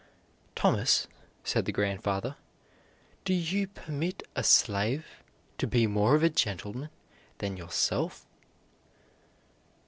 [0.55, 1.05] "Thomas,"
[1.43, 2.35] said the grandfather,
[3.23, 5.05] "do you permit a slave
[5.59, 6.89] to be more of a gentleman
[7.37, 8.25] than yourself?"